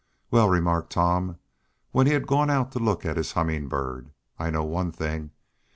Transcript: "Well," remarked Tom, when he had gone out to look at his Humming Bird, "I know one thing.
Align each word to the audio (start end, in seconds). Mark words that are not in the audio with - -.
"Well," 0.31 0.49
remarked 0.49 0.91
Tom, 0.93 1.37
when 1.91 2.07
he 2.07 2.13
had 2.13 2.25
gone 2.25 2.49
out 2.49 2.71
to 2.71 2.79
look 2.79 3.05
at 3.05 3.17
his 3.17 3.33
Humming 3.33 3.67
Bird, 3.67 4.09
"I 4.39 4.49
know 4.49 4.63
one 4.63 4.91
thing. 4.91 5.29